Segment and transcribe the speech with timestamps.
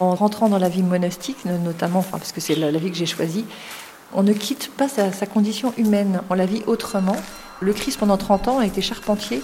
[0.00, 3.44] En rentrant dans la vie monastique, notamment, parce que c'est la, vie que j'ai choisie,
[4.12, 7.16] on ne quitte pas sa, condition humaine, on la vit autrement.
[7.60, 9.42] Le Christ, pendant 30 ans, a été charpentier,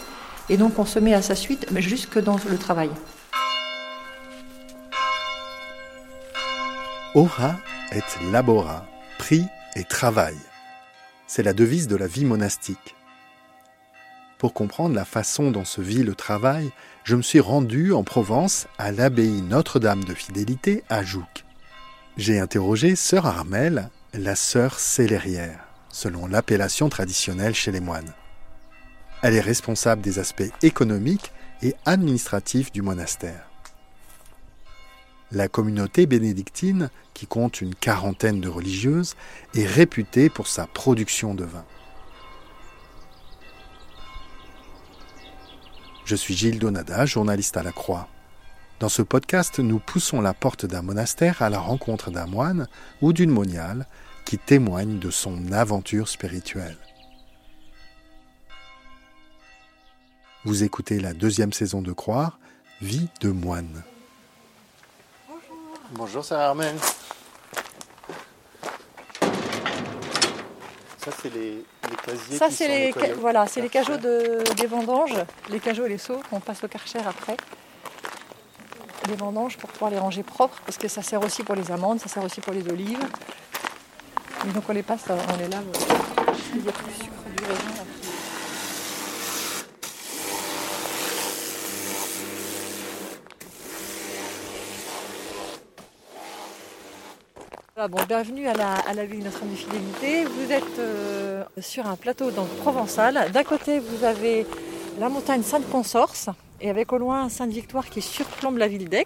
[0.49, 2.91] et donc on se met à sa suite, jusque dans le travail.
[7.15, 7.57] Ora
[7.93, 8.87] et labora,
[9.19, 9.45] prie
[9.77, 10.37] et travail.
[11.27, 12.95] C'est la devise de la vie monastique.
[14.45, 16.71] Pour comprendre la façon dont se vit le travail,
[17.03, 21.47] je me suis rendu en Provence à l'abbaye Notre-Dame de Fidélité à Jouques.
[22.19, 28.13] J'ai interrogé sœur Armelle, la sœur célérière, selon l'appellation traditionnelle chez les moines.
[29.23, 33.49] Elle est responsable des aspects économiques et administratifs du monastère.
[35.33, 39.17] La communauté bénédictine, qui compte une quarantaine de religieuses,
[39.55, 41.65] est réputée pour sa production de vin.
[46.05, 48.09] Je suis Gilles Donada, journaliste à la Croix.
[48.79, 52.69] Dans ce podcast, nous poussons la porte d'un monastère à la rencontre d'un moine
[53.01, 53.87] ou d'une moniale
[54.27, 56.77] qui témoigne de son aventure spirituelle.
[60.45, 62.39] Vous écoutez la deuxième saison de Croire,
[62.83, 63.83] Vie de moine.
[65.27, 65.79] Bonjour.
[65.93, 66.75] Bonjour Sarah Armel?
[70.99, 72.37] Ça, c'est les, les, casiers.
[72.37, 75.17] Ça, c'est les, voilà, c'est les cajots de, des vendanges,
[75.51, 77.37] les cajots et les seaux qu'on passe au karcher après.
[79.09, 82.01] Les vendanges pour pouvoir les ranger propres, parce que ça sert aussi pour les amandes,
[82.01, 83.07] ça sert aussi pour les olives.
[84.49, 85.65] Et donc on les passe, on les lave.
[86.55, 87.94] Il y a plus de sucre du raisin
[97.89, 100.25] bon, bienvenue à la, à la ville Notre-Dame de Fidélité.
[100.25, 102.31] Vous êtes euh, sur un plateau
[102.63, 103.31] provençal.
[103.33, 104.47] D'un côté, vous avez
[104.99, 106.31] la montagne Sainte-Consorce
[106.61, 109.05] et avec au loin Sainte-Victoire qui surplombe la ville d'Aix.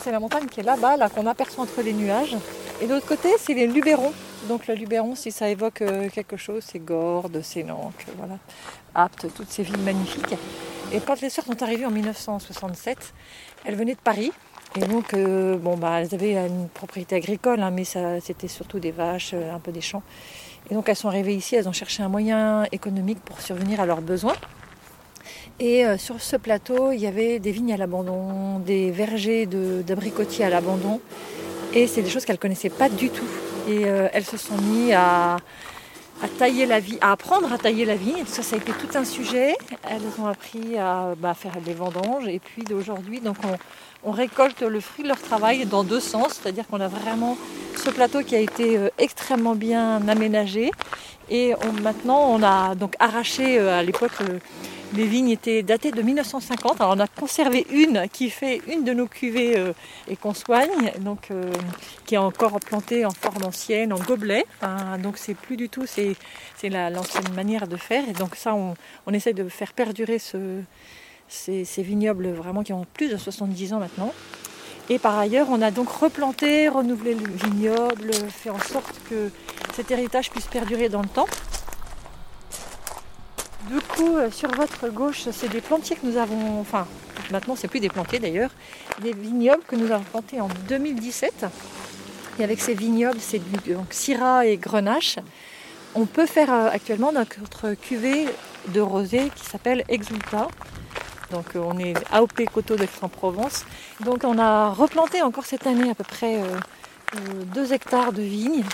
[0.00, 2.36] C'est la montagne qui est là-bas, là, qu'on aperçoit entre les nuages.
[2.82, 4.12] Et de l'autre côté, c'est les Luberons.
[4.48, 8.38] Donc le Luberon, si ça évoque euh, quelque chose, c'est Gordes, c'est Nantes, voilà,
[8.94, 10.34] Apte, toutes ces villes magnifiques.
[10.92, 13.14] Et quand les sœurs sont arrivées en 1967,
[13.64, 14.32] elles venaient de Paris.
[14.76, 18.90] Et donc, euh, bon, bah, elles avaient une propriété agricole, hein, mais c'était surtout des
[18.90, 20.02] vaches, euh, un peu des champs.
[20.70, 23.86] Et donc, elles sont arrivées ici, elles ont cherché un moyen économique pour survenir à
[23.86, 24.34] leurs besoins.
[25.60, 29.80] Et euh, sur ce plateau, il y avait des vignes à l'abandon, des vergers de,
[29.80, 31.00] d'abricotiers à l'abandon.
[31.72, 33.28] Et c'est des choses qu'elles ne connaissaient pas du tout.
[33.68, 35.38] Et elles se sont mises à,
[36.38, 38.24] tailler la vie, à apprendre à tailler la vigne.
[38.26, 39.56] Ça, ça a été tout un sujet.
[39.90, 42.28] Elles ont appris à bah, faire des vendanges.
[42.28, 43.56] Et puis d'aujourd'hui, donc on,
[44.06, 47.36] on récolte le fruit de leur travail dans deux sens, c'est-à-dire qu'on a vraiment
[47.76, 50.70] ce plateau qui a été euh, extrêmement bien aménagé
[51.28, 54.38] et maintenant on a donc arraché euh, à l'époque euh,
[54.94, 56.80] les vignes étaient datées de 1950.
[56.80, 59.56] Alors on a conservé une qui fait une de nos cuvées
[60.08, 61.30] et qu'on soigne, donc
[62.06, 64.46] qui est encore plantée en forme ancienne, en gobelet.
[65.02, 66.14] Donc c'est plus du tout, c'est
[66.62, 68.08] l'ancienne manière de faire.
[68.08, 68.74] Et donc ça, on,
[69.06, 70.62] on essaie de faire perdurer ce,
[71.28, 74.12] ces, ces, vignobles vraiment qui ont plus de 70 ans maintenant.
[74.88, 79.30] Et par ailleurs, on a donc replanté, renouvelé le vignoble, fait en sorte que
[79.74, 81.26] cet héritage puisse perdurer dans le temps.
[83.68, 86.86] Du coup, euh, sur votre gauche, c'est des plantiers que nous avons, enfin,
[87.32, 88.50] maintenant c'est plus des plantiers d'ailleurs,
[89.02, 91.46] des vignobles que nous avons plantés en 2017.
[92.38, 95.16] Et avec ces vignobles, c'est donc Syrah et Grenache.
[95.96, 98.26] On peut faire euh, actuellement notre cuvée
[98.68, 100.46] de rosé qui s'appelle Exulta.
[101.30, 103.64] Donc euh, on est AOP Coteau d'Aix-en-Provence.
[104.04, 106.40] Donc on a replanté encore cette année à peu près
[107.54, 108.64] 2 euh, hectares de vignes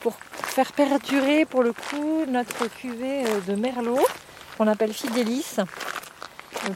[0.00, 4.04] pour faire perdurer pour le coup notre cuvée euh, de Merlot
[4.58, 5.56] qu'on appelle Fidélis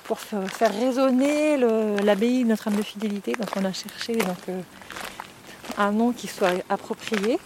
[0.04, 1.56] pour faire résonner
[2.02, 3.32] l'abbaye Notre-Dame de Fidélité.
[3.32, 4.18] Donc on a cherché
[5.78, 7.38] un nom qui soit approprié.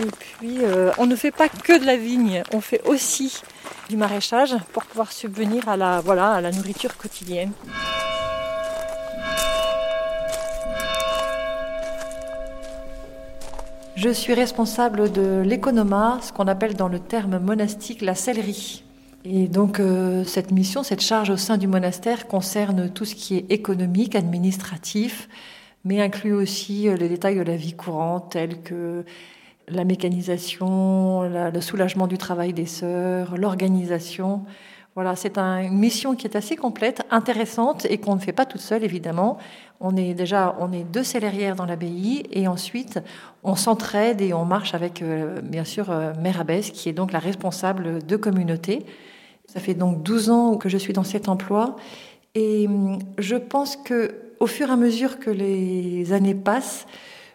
[0.00, 0.60] Et puis
[0.96, 3.42] on ne fait pas que de la vigne, on fait aussi
[3.88, 7.52] du maraîchage pour pouvoir subvenir à la, voilà, à la nourriture quotidienne.
[13.96, 18.84] Je suis responsable de l'économa, ce qu'on appelle dans le terme monastique la sellerie.
[19.24, 23.36] Et donc euh, cette mission, cette charge au sein du monastère concerne tout ce qui
[23.36, 25.28] est économique, administratif,
[25.84, 29.04] mais inclut aussi euh, les détails de la vie courante tels que
[29.68, 34.44] la mécanisation, le soulagement du travail des sœurs, l'organisation.
[34.94, 38.60] Voilà, c'est une mission qui est assez complète, intéressante et qu'on ne fait pas toute
[38.60, 39.38] seule évidemment.
[39.80, 43.00] On est déjà on est deux célérières dans l'abbaye et ensuite
[43.42, 47.20] on s'entraide et on marche avec euh, bien sûr Mère Abbesse qui est donc la
[47.20, 48.84] responsable de communauté
[49.46, 51.76] ça fait donc 12 ans que je suis dans cet emploi
[52.34, 56.86] et hum, je pense que au fur et à mesure que les années passent,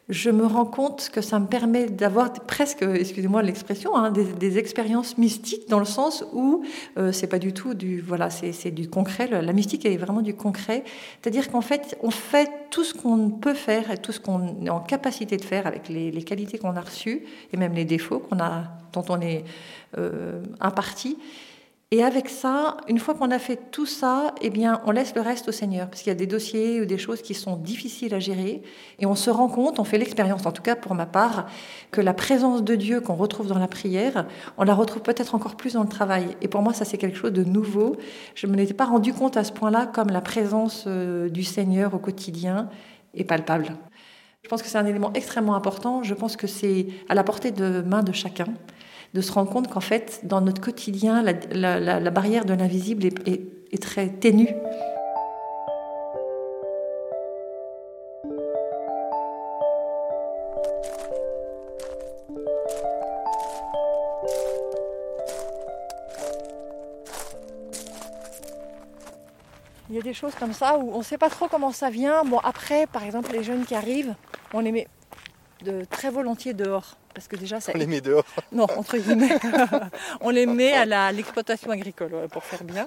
[0.10, 5.18] je me rends compte que ça me permet d'avoir presque, excusez-moi l'expression, hein, des, expériences
[5.18, 6.64] mystiques dans le sens où
[6.98, 9.28] euh, c'est pas du tout du, voilà, c'est du concret.
[9.28, 10.84] La mystique est vraiment du concret,
[11.22, 14.70] c'est-à-dire qu'en fait, on fait tout ce qu'on peut faire et tout ce qu'on est
[14.70, 18.40] en capacité de faire avec les, qualités qu'on a reçues et même les défauts qu'on
[18.40, 18.64] a,
[18.94, 19.44] dont on est
[19.98, 21.18] euh, imparti.
[21.92, 25.22] Et avec ça, une fois qu'on a fait tout ça, eh bien, on laisse le
[25.22, 28.14] reste au Seigneur, parce qu'il y a des dossiers ou des choses qui sont difficiles
[28.14, 28.62] à gérer,
[29.00, 31.48] et on se rend compte, on fait l'expérience, en tout cas pour ma part,
[31.92, 35.56] que la présence de Dieu qu'on retrouve dans la prière, on la retrouve peut-être encore
[35.56, 36.36] plus dans le travail.
[36.42, 37.96] Et pour moi, ça c'est quelque chose de nouveau.
[38.36, 41.46] Je ne me l'étais pas rendu compte à ce point-là, comme la présence euh, du
[41.46, 42.70] Seigneur au quotidien
[43.14, 43.78] est palpable.
[44.44, 46.04] Je pense que c'est un élément extrêmement important.
[46.04, 48.48] Je pense que c'est à la portée de main de chacun
[49.14, 54.10] de se rendre compte qu'en fait, dans notre quotidien, la, barrière de l'invisible est, très
[54.10, 54.50] ténue.
[69.90, 71.90] Il y a des choses comme ça où on ne sait pas trop comment ça
[71.90, 72.24] vient.
[72.24, 74.16] Bon, après, par exemple, les jeunes qui arrivent,
[74.54, 74.88] on les met
[75.64, 77.72] de très volontiers dehors parce que déjà ça.
[77.74, 78.24] On les met dehors.
[78.52, 79.40] Non, entre guillemets,
[80.22, 82.86] on les met à l'exploitation agricole pour faire bien,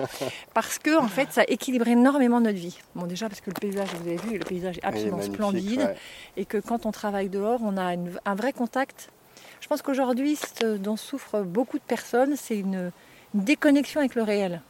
[0.54, 2.78] parce que en fait ça équilibre énormément notre vie.
[2.94, 5.96] Bon déjà parce que le paysage, vous avez vu, le paysage est absolument splendide,
[6.36, 9.10] et que quand on travaille dehors, on a un vrai contact.
[9.60, 12.92] Je pense qu'aujourd'hui, ce dont souffrent beaucoup de personnes, c'est une
[13.34, 14.62] déconnexion avec le réel.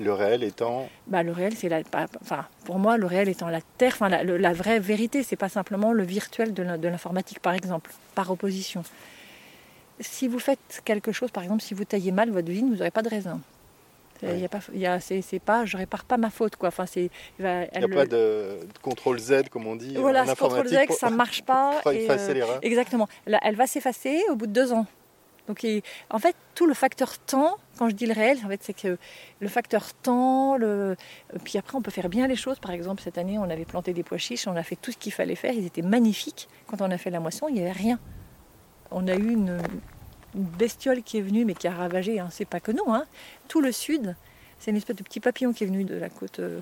[0.00, 1.82] Le réel étant bah, Le réel, c'est la.
[2.20, 5.92] Enfin, pour moi, le réel étant la terre, enfin, la, vraie vérité, c'est pas simplement
[5.92, 8.82] le virtuel de l'informatique, par exemple, par opposition.
[10.00, 12.90] Si vous faites quelque chose, par exemple, si vous taillez mal votre vigne, vous n'aurez
[12.90, 13.40] pas de raisin.
[14.22, 14.60] Il y a pas,
[15.00, 16.68] c'est, pas, je répare pas ma faute quoi.
[16.68, 19.94] Enfin, c'est, il n'y a pas de, contrôle Z comme on dit.
[19.96, 21.80] Voilà, ce contrôle Z, ça marche pas.
[21.86, 23.08] Euh, exactement.
[23.26, 24.86] elle va s'effacer au bout de deux ans.
[25.48, 25.66] Donc,
[26.10, 28.96] en fait, tout le facteur temps, quand je dis le réel, en fait, c'est que
[29.40, 30.96] le facteur temps, le...
[31.44, 32.58] puis après, on peut faire bien les choses.
[32.58, 34.96] Par exemple, cette année, on avait planté des pois chiches, on a fait tout ce
[34.96, 36.48] qu'il fallait faire, ils étaient magnifiques.
[36.66, 37.98] Quand on a fait la moisson, il n'y avait rien.
[38.90, 39.58] On a eu une,
[40.34, 42.28] bestiole qui est venue, mais qui a ravagé, hein.
[42.30, 43.04] c'est pas que nous, hein.
[43.46, 44.16] tout le sud.
[44.58, 46.60] C'est une espèce de petit papillon qui est venu de la côte euh,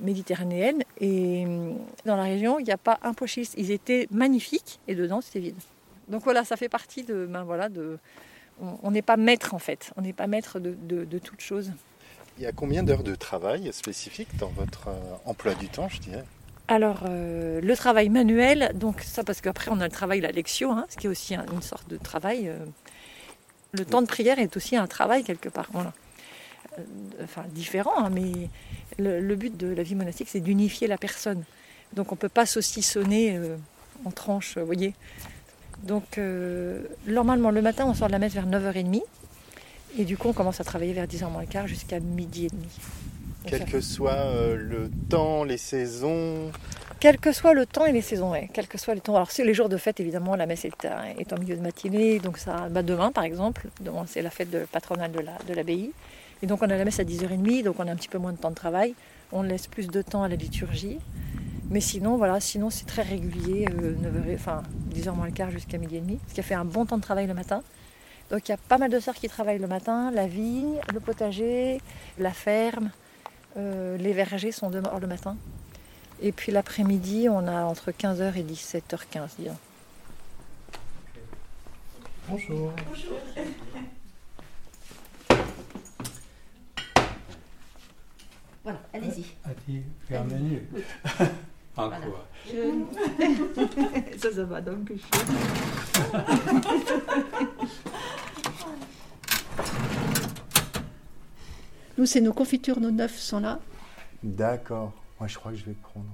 [0.00, 0.82] méditerranéenne.
[1.00, 3.48] Et hum, dans la région, il n'y a pas un pois chiche.
[3.56, 5.56] Ils étaient magnifiques, et dedans, c'était vide.
[6.08, 7.26] Donc voilà, ça fait partie de.
[7.26, 7.98] Ben voilà, de
[8.82, 11.72] on n'est pas maître en fait, on n'est pas maître de, de, toute chose.
[12.38, 16.00] Il y a combien d'heures de travail spécifiques dans votre euh, emploi du temps, je
[16.00, 16.24] dirais?
[16.68, 20.70] Alors, euh, le travail manuel, donc ça parce qu'après on a le travail, la lecture,
[20.70, 22.48] hein, ce qui est aussi une sorte de travail.
[22.48, 22.58] Euh,
[23.72, 25.68] le temps de prière est aussi un travail quelque part.
[25.72, 25.92] Voilà.
[27.22, 28.48] enfin, différent, hein, mais
[28.98, 31.42] le, but de la vie monastique, c'est d'unifier la personne.
[31.94, 33.40] Donc on ne peut pas saucissonner
[34.04, 34.94] en tranches, vous voyez.
[35.82, 39.02] Donc, euh, normalement, le matin, on sort de la messe vers 9h30.
[39.98, 42.48] Et du coup, on commence à travailler vers 10h moins le quart jusqu'à midi et
[42.48, 42.68] demi.
[43.44, 46.52] Quel que soit euh, le temps, les saisons
[47.00, 48.48] Quel que soit le temps et les saisons, oui.
[48.52, 49.16] Quel que soit le temps.
[49.16, 50.86] Alors, c'est les jours de fête, évidemment, la messe est,
[51.18, 52.20] est en milieu de matinée.
[52.20, 55.90] Donc, ça, bah, demain, par exemple, demain, c'est la fête patronale de l'abbaye.
[56.42, 58.32] et donc, on a la messe à 10h30, donc on a un petit peu moins
[58.32, 58.94] de temps de travail.
[59.32, 60.98] On laisse plus de temps à la liturgie.
[61.72, 64.62] Mais sinon, voilà, sinon c'est très régulier, 9h, euh, enfin
[64.94, 66.98] 10h moins le quart jusqu'à midi et demi, ce qui a fait un bon temps
[66.98, 67.62] de travail le matin.
[68.30, 71.00] Donc il y a pas mal de sœurs qui travaillent le matin, la vigne, le
[71.00, 71.80] potager,
[72.18, 72.90] la ferme,
[73.56, 75.34] euh, les vergers sont dehors le matin.
[76.20, 79.56] Et puis l'après-midi, on a entre 15h et 17h15, disons.
[82.28, 82.70] Bonjour.
[82.86, 83.16] Bonjour.
[88.62, 89.24] Voilà, allez-y.
[91.76, 92.26] Allez-y, Encore.
[94.18, 94.92] ça, ça va donc.
[101.98, 103.60] Nous, c'est nos confitures, nos neufs sont là.
[104.22, 104.92] D'accord.
[105.20, 106.06] Moi, je crois que je vais prendre.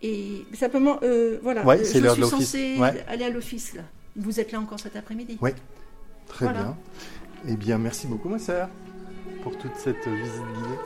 [0.00, 3.82] Et simplement, euh, voilà, ouais, c'est je suis censée aller à l'office là.
[4.16, 5.50] Vous êtes là encore cet après-midi Oui,
[6.26, 6.76] très bien.
[7.46, 8.68] Eh bien, merci beaucoup, ma sœur.
[9.42, 10.78] pour toute cette visite guidée.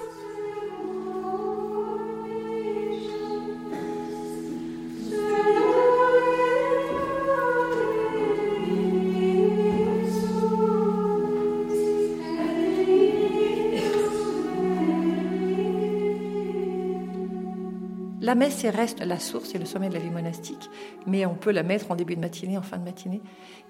[18.26, 20.68] La messe reste la source et le sommet de la vie monastique,
[21.06, 23.20] mais on peut la mettre en début de matinée, en fin de matinée.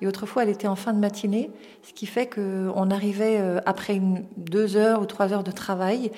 [0.00, 1.50] Et autrefois, elle était en fin de matinée,
[1.82, 4.00] ce qui fait qu'on arrivait euh, après
[4.38, 6.10] deux heures ou trois heures de travail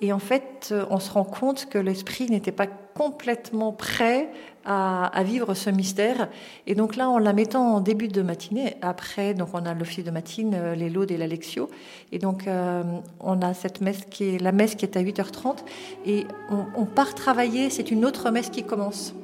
[0.00, 4.28] et en fait, euh, on se rend compte que l'esprit n'était pas complètement prêt
[4.64, 6.28] à, vivre ce mystère.
[6.66, 10.04] Et donc là, en la mettant en début de matinée, après, donc on a l'office
[10.04, 11.70] de matine, euh, les laudes et la lectio.
[12.10, 12.82] Et donc, euh,
[13.20, 15.58] on a cette messe qui est la messe qui est à 8h30.
[16.04, 19.14] Et on, on part travailler, c'est une autre messe qui commence.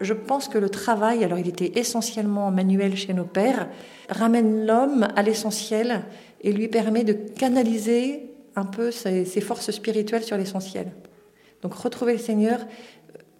[0.00, 3.68] Je pense que le travail, alors il était essentiellement manuel chez nos pères,
[4.08, 6.04] ramène l'homme à l'essentiel
[6.42, 10.92] et lui permet de canaliser un peu ses, forces spirituelles sur l'essentiel.
[11.62, 12.60] Donc retrouver le Seigneur.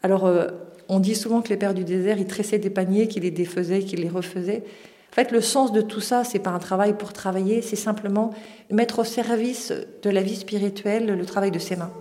[0.02, 0.48] Alors euh,
[0.88, 3.80] on dit souvent que les pères du désert, ils tressaient des paniers, qu'ils les défaisaient,
[3.80, 4.62] qu'ils les refaisaient.
[5.12, 8.34] En fait, le sens de tout ça, c'est pas un travail pour travailler, c'est simplement
[8.70, 11.92] mettre au service de la vie spirituelle le travail de ses mains.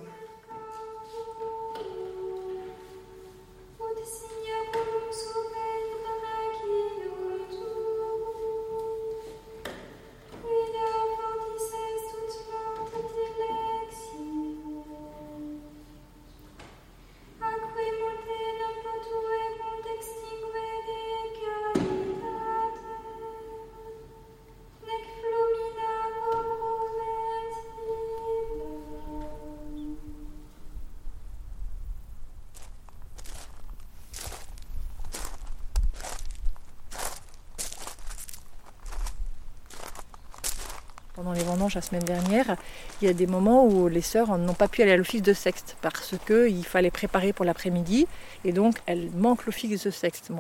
[41.14, 42.56] Pendant les vendanges la semaine dernière,
[43.02, 45.34] il y a des moments où les sœurs n'ont pas pu aller à l'office de
[45.34, 48.08] sexte parce qu'il fallait préparer pour l'après-midi
[48.44, 50.32] et donc elles manquent l'office de sexte.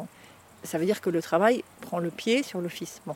[0.63, 3.01] Ça veut dire que le travail prend le pied sur l'office.
[3.05, 3.15] Bon.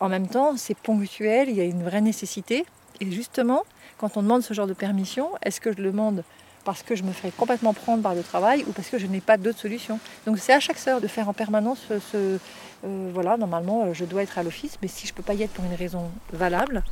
[0.00, 2.66] En même temps, c'est ponctuel, il y a une vraie nécessité.
[3.00, 3.62] Et justement,
[3.98, 6.24] quand on demande ce genre de permission, est-ce que je demande
[6.64, 9.20] parce que je me ferai complètement prendre par le travail ou parce que je n'ai
[9.20, 9.98] pas d'autre solution.
[10.26, 12.38] Donc c'est à chaque sœur de faire en permanence ce,
[12.84, 15.34] euh, voilà, normalement euh, je dois être à l'office, mais si je ne peux pas
[15.34, 16.82] y être pour une raison valable,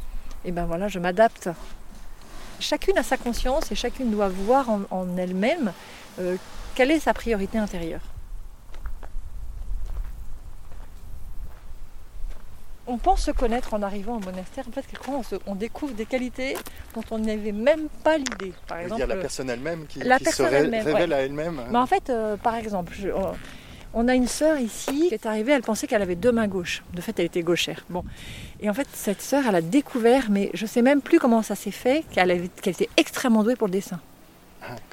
[0.44, 1.48] et eh ben voilà, je m'adapte.
[2.58, 5.72] Chacune a sa conscience et chacune doit voir en, elle-même
[6.20, 6.36] euh,
[6.74, 8.00] quelle est sa priorité intérieure.
[12.86, 14.64] On pense se connaître en arrivant au monastère.
[14.68, 16.56] En fait, on, on, découvre des qualités
[16.94, 18.52] dont on n'avait même pas l'idée.
[18.66, 21.60] Par exemple, il y a la personne elle-même qui, se révèle à elle-même.
[21.70, 22.92] Mais en fait, euh, par exemple,
[23.94, 26.82] on a une sœur ici qui est arrivée, elle pensait qu'elle avait deux mains gauches.
[26.94, 27.84] De fait, elle était gauchère.
[27.90, 28.04] Bon.
[28.60, 31.42] Et en fait, cette sœur, elle a découvert, mais je ne sais même plus comment
[31.42, 34.00] ça s'est fait, qu'elle était extrêmement douée pour le dessin.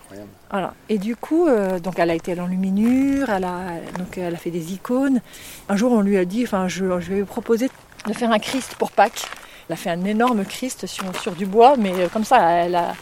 [0.09, 0.31] Incroyable.
[0.49, 0.73] Voilà.
[0.89, 4.37] Et du coup, euh, donc elle a été à l'enluminure, elle a, donc elle a
[4.37, 5.21] fait des icônes.
[5.67, 7.69] Un jour, on lui a dit, enfin, je, je vais lui proposer
[8.07, 9.25] de faire un Christ pour Pâques.
[9.67, 12.75] Elle a fait un énorme Christ sur, sur du bois, mais euh, comme ça, elle
[12.75, 12.95] a.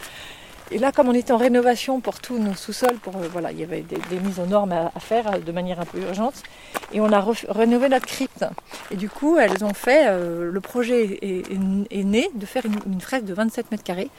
[0.70, 3.58] Et là, comme on était en rénovation pour tous nos sous-sols, pour euh, voilà, il
[3.58, 6.42] y avait des, mises aux normes à, faire de manière un peu urgente,
[6.92, 8.44] et on a rénové notre crypte.
[8.90, 13.24] Et du coup, elles ont fait, le projet est, né de faire une, une fresque
[13.24, 14.10] de 27 mètres carrés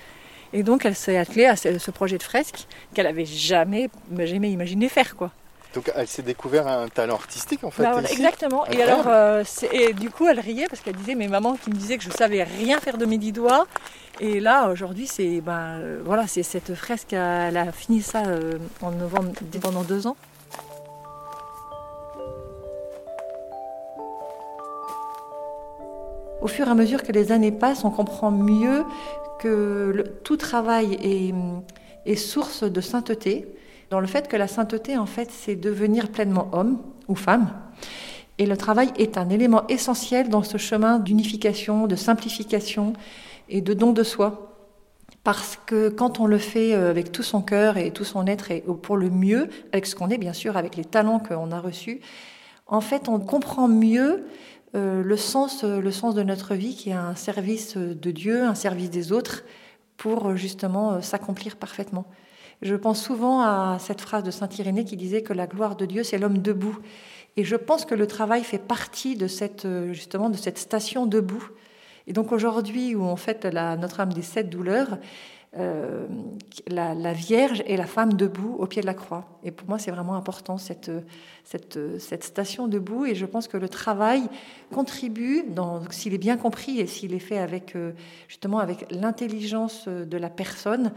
[0.53, 4.89] et donc elle s'est attelée à ce, projet de fresque qu'elle avait jamais, jamais imaginé
[4.89, 5.31] faire quoi.
[5.75, 7.83] Donc elle s'est découvert un talent artistique en fait.
[7.83, 8.65] Bah, exactement.
[8.67, 11.75] Et alors, euh, et du coup, elle riait parce qu'elle disait mes mamans qui me
[11.75, 13.67] disaient que je savais rien faire de mes dix doigts.
[14.19, 17.13] Et là, aujourd'hui, c'est ben euh, voilà, c'est cette fresque.
[17.13, 20.17] Elle a fini ça euh, en novembre pendant deux ans.
[26.41, 28.85] Au fur et à mesure que les années passent, on comprend mieux
[29.39, 30.97] que tout travail
[32.05, 33.47] est, source de sainteté,
[33.89, 37.49] dans le fait que la sainteté, en fait, c'est devenir pleinement homme ou femme.
[38.37, 42.93] Et le travail est un élément essentiel dans ce chemin d'unification, de simplification
[43.49, 44.55] et de don de soi.
[45.23, 48.51] Parce que quand on le fait euh, avec tout son cœur et tout son être
[48.51, 51.59] et pour le mieux, avec ce qu'on est bien sûr, avec les talents qu'on a
[51.59, 51.99] reçus,
[52.69, 54.23] en fait on comprend mieux
[54.75, 58.43] euh, le, sens, euh, le sens de notre vie qui est un service de Dieu,
[58.43, 59.43] un service des autres,
[59.97, 62.05] pour euh, justement s'accomplir parfaitement.
[62.61, 65.85] Je pense souvent à cette phrase de Saint Irénée qui disait que la gloire de
[65.85, 66.77] Dieu, c'est l'homme debout.
[67.35, 71.49] Et je pense que le travail fait partie de cette, justement, de cette station debout.
[72.05, 74.97] Et donc aujourd'hui, où on fête la, notre âme des sept douleurs,
[75.57, 76.07] euh,
[76.67, 79.25] la, Vierge et la femme debout au pied de la croix.
[79.43, 80.91] Et pour moi, c'est vraiment important cette,
[81.43, 83.05] cette, cette, station debout.
[83.05, 84.23] Et je pense que le travail
[84.71, 85.43] contribue,
[85.89, 87.93] s'il est bien compris et s'il est fait avec euh,
[88.27, 90.91] justement avec l'intelligence de la personne,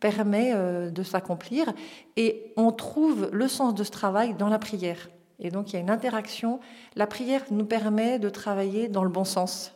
[0.00, 1.72] permet euh, de s'accomplir.
[2.16, 5.08] Et on trouve le sens de ce travail dans la prière.
[5.38, 6.60] Et donc il y a une interaction.
[6.94, 9.74] La prière nous permet de travailler dans le bon sens.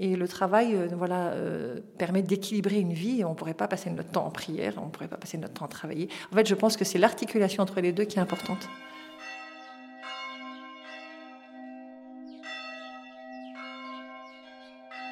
[0.00, 3.24] Et le travail euh, voilà, euh, permet d'équilibrer une vie.
[3.24, 5.54] On ne pourrait pas passer notre temps en prière, on ne pourrait pas passer notre
[5.54, 6.08] temps à travailler.
[6.32, 8.68] En fait, je pense que c'est l'articulation entre les deux qui est importante.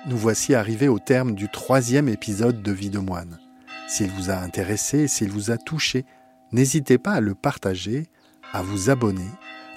[0.07, 3.41] Nous voici arrivés au terme du troisième épisode de Vie de moine.
[3.89, 6.05] S'il vous a intéressé, s'il vous a touché,
[6.53, 8.07] n'hésitez pas à le partager,
[8.53, 9.31] à vous abonner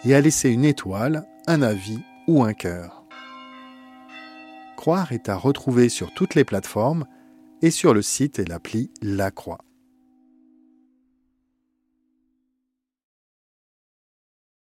[0.05, 2.98] et à laisser une étoile, un avis ou un cœur.
[4.79, 7.05] Croire est à retrouver sur toutes les plateformes
[7.61, 9.57] et sur le site et l'appli La Croix.